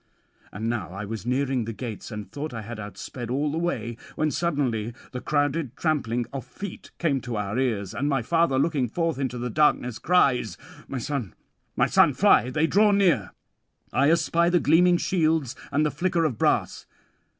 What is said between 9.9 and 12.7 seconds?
cries: "My son, my son, fly; they